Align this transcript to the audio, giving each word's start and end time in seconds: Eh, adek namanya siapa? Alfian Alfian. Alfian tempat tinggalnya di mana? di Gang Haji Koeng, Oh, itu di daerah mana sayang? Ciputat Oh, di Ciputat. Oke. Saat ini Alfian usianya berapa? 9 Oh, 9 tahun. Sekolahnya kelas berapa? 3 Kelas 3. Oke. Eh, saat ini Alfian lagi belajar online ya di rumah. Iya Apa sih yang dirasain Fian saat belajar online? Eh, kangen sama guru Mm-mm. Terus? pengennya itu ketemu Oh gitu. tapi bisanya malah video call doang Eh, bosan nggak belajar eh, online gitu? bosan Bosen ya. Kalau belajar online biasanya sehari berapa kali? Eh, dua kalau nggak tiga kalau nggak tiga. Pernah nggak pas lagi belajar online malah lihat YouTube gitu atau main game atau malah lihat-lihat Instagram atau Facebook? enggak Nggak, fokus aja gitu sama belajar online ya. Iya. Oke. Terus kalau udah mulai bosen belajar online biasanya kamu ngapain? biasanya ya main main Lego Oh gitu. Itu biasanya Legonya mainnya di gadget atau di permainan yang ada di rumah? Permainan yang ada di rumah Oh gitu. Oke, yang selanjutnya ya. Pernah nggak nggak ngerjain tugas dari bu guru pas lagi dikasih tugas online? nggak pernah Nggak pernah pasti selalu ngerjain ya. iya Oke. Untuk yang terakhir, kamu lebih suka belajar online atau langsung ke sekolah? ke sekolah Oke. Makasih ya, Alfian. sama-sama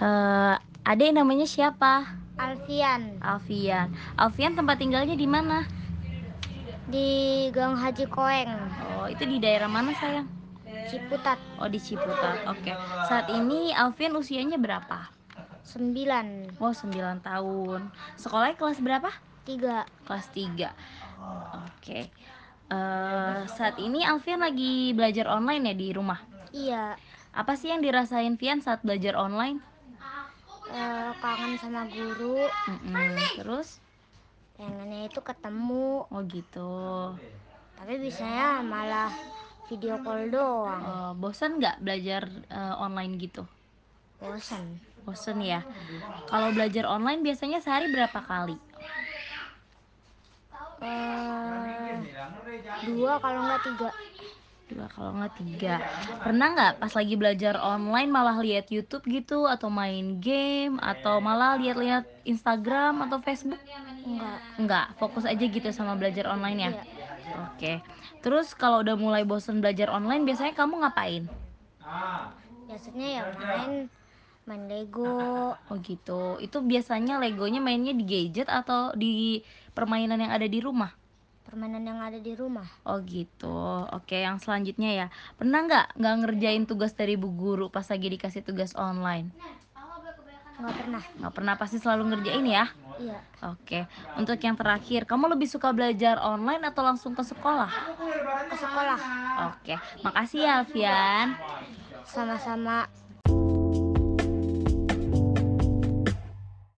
Eh, 0.00 0.54
adek 0.88 1.12
namanya 1.12 1.44
siapa? 1.44 2.08
Alfian 2.40 3.20
Alfian. 3.20 3.92
Alfian 4.16 4.56
tempat 4.56 4.80
tinggalnya 4.80 5.12
di 5.12 5.28
mana? 5.28 5.68
di 6.90 7.46
Gang 7.54 7.78
Haji 7.78 8.10
Koeng, 8.10 8.50
Oh, 8.98 9.06
itu 9.06 9.22
di 9.22 9.38
daerah 9.38 9.70
mana 9.70 9.94
sayang? 9.94 10.26
Ciputat 10.90 11.38
Oh, 11.62 11.70
di 11.70 11.78
Ciputat. 11.78 12.42
Oke. 12.50 12.74
Saat 13.06 13.30
ini 13.30 13.70
Alfian 13.70 14.10
usianya 14.18 14.58
berapa? 14.58 15.06
9 15.62 16.50
Oh, 16.58 16.74
9 16.74 17.22
tahun. 17.22 17.94
Sekolahnya 18.18 18.58
kelas 18.58 18.82
berapa? 18.82 19.10
3 19.46 19.86
Kelas 20.02 20.26
3. 20.34 20.74
Oke. 21.62 22.10
Eh, 22.70 23.40
saat 23.54 23.78
ini 23.78 24.02
Alfian 24.02 24.42
lagi 24.42 24.90
belajar 24.90 25.30
online 25.30 25.70
ya 25.70 25.74
di 25.78 25.88
rumah. 25.94 26.18
Iya 26.50 26.98
Apa 27.30 27.54
sih 27.54 27.70
yang 27.70 27.78
dirasain 27.78 28.34
Fian 28.34 28.58
saat 28.58 28.82
belajar 28.82 29.14
online? 29.14 29.62
Eh, 30.76 31.10
kangen 31.22 31.52
sama 31.62 31.82
guru 31.94 32.48
Mm-mm. 32.68 33.16
Terus? 33.36 33.68
pengennya 34.56 35.00
itu 35.08 35.20
ketemu 35.28 35.86
Oh 36.12 36.22
gitu. 36.34 36.60
tapi 37.78 37.94
bisanya 38.04 38.62
malah 38.62 39.10
video 39.68 39.96
call 40.04 40.22
doang 40.34 40.84
Eh, 40.88 41.10
bosan 41.20 41.50
nggak 41.60 41.76
belajar 41.84 42.22
eh, 42.58 42.74
online 42.86 43.12
gitu? 43.24 43.42
bosan 44.20 44.80
Bosen 45.04 45.38
ya. 45.44 45.60
Kalau 46.30 46.48
belajar 46.56 46.84
online 46.88 47.20
biasanya 47.26 47.58
sehari 47.64 47.86
berapa 47.90 48.20
kali? 48.30 48.56
Eh, 50.80 51.96
dua 52.86 53.12
kalau 53.24 53.40
nggak 53.46 53.62
tiga 53.66 53.88
kalau 54.90 55.10
nggak 55.16 55.34
tiga. 55.38 55.74
Pernah 56.20 56.46
nggak 56.54 56.72
pas 56.82 56.92
lagi 56.98 57.14
belajar 57.14 57.54
online 57.62 58.10
malah 58.10 58.36
lihat 58.42 58.68
YouTube 58.68 59.06
gitu 59.06 59.46
atau 59.46 59.70
main 59.70 60.18
game 60.18 60.76
atau 60.82 61.22
malah 61.22 61.56
lihat-lihat 61.56 62.04
Instagram 62.26 63.06
atau 63.06 63.18
Facebook? 63.22 63.62
enggak 64.04 64.38
Nggak, 64.60 64.86
fokus 65.00 65.24
aja 65.24 65.44
gitu 65.44 65.68
sama 65.70 65.94
belajar 65.96 66.26
online 66.28 66.58
ya. 66.58 66.70
Iya. 66.74 66.84
Oke. 67.46 67.72
Terus 68.20 68.52
kalau 68.58 68.82
udah 68.84 68.96
mulai 68.98 69.22
bosen 69.24 69.62
belajar 69.62 69.88
online 69.88 70.26
biasanya 70.26 70.52
kamu 70.58 70.82
ngapain? 70.84 71.24
biasanya 72.70 73.06
ya 73.18 73.22
main 73.34 73.90
main 74.46 74.62
Lego 74.70 75.54
Oh 75.70 75.76
gitu. 75.82 76.38
Itu 76.42 76.62
biasanya 76.66 77.18
Legonya 77.22 77.60
mainnya 77.62 77.92
di 77.94 78.04
gadget 78.06 78.46
atau 78.50 78.94
di 78.94 79.42
permainan 79.74 80.18
yang 80.22 80.32
ada 80.34 80.46
di 80.50 80.58
rumah? 80.62 80.99
Permainan 81.50 81.82
yang 81.90 81.98
ada 81.98 82.18
di 82.22 82.32
rumah 82.38 82.68
Oh 82.88 82.98
gitu. 83.04 83.58
Oke, 83.96 84.16
yang 84.26 84.36
selanjutnya 84.44 84.90
ya. 85.00 85.06
Pernah 85.38 85.58
nggak 85.66 85.86
nggak 86.00 86.14
ngerjain 86.24 86.64
tugas 86.70 86.92
dari 87.00 87.14
bu 87.22 87.28
guru 87.42 87.66
pas 87.74 87.86
lagi 87.92 88.08
dikasih 88.14 88.42
tugas 88.48 88.72
online? 88.88 89.28
nggak 90.60 90.74
pernah 90.76 91.04
Nggak 91.18 91.32
pernah 91.36 91.54
pasti 91.60 91.76
selalu 91.80 92.02
ngerjain 92.14 92.46
ya. 92.46 92.64
iya 93.00 93.18
Oke. 93.40 93.88
Untuk 94.20 94.36
yang 94.44 94.56
terakhir, 94.56 95.08
kamu 95.08 95.32
lebih 95.36 95.48
suka 95.48 95.72
belajar 95.72 96.20
online 96.20 96.60
atau 96.68 96.82
langsung 96.84 97.16
ke 97.16 97.24
sekolah? 97.24 97.72
ke 98.50 98.56
sekolah 98.58 99.00
Oke. 99.48 99.74
Makasih 100.04 100.40
ya, 100.44 100.52
Alfian. 100.60 101.28
sama-sama 102.04 102.84